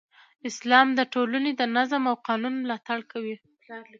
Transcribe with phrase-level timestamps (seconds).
[0.49, 3.35] اسلام د ټولنې د نظم او قانون ملاتړ کوي.